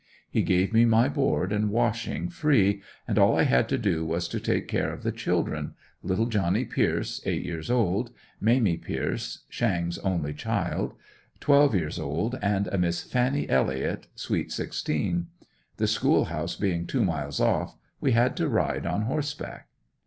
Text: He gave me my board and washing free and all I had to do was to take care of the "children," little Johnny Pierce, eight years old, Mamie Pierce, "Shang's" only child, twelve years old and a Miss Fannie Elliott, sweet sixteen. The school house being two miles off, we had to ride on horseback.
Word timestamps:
He 0.31 0.41
gave 0.41 0.73
me 0.73 0.83
my 0.83 1.09
board 1.09 1.53
and 1.53 1.69
washing 1.69 2.27
free 2.27 2.81
and 3.07 3.19
all 3.19 3.37
I 3.37 3.43
had 3.43 3.69
to 3.69 3.77
do 3.77 4.03
was 4.03 4.27
to 4.29 4.39
take 4.39 4.67
care 4.67 4.91
of 4.91 5.03
the 5.03 5.11
"children," 5.11 5.75
little 6.01 6.25
Johnny 6.25 6.65
Pierce, 6.65 7.21
eight 7.23 7.43
years 7.45 7.69
old, 7.69 8.09
Mamie 8.39 8.77
Pierce, 8.77 9.43
"Shang's" 9.47 9.99
only 9.99 10.33
child, 10.33 10.95
twelve 11.39 11.75
years 11.75 11.99
old 11.99 12.39
and 12.41 12.65
a 12.69 12.79
Miss 12.79 13.03
Fannie 13.03 13.47
Elliott, 13.47 14.07
sweet 14.15 14.51
sixteen. 14.51 15.27
The 15.77 15.85
school 15.85 16.25
house 16.25 16.55
being 16.55 16.87
two 16.87 17.05
miles 17.05 17.39
off, 17.39 17.77
we 17.99 18.13
had 18.13 18.35
to 18.37 18.49
ride 18.49 18.87
on 18.87 19.03
horseback. 19.03 19.67